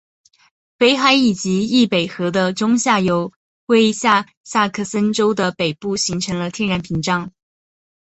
[0.79, 3.31] 北海以及易北河的中下游
[3.67, 7.31] 为下萨克森州的北部形成了天然屏障。